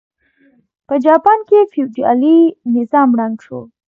په 0.87 0.95
جاپان 1.05 1.39
کې 1.47 1.59
فیوډالي 1.71 2.37
نظام 2.75 3.09
ړنګ 3.19 3.35
شو. 3.45 3.59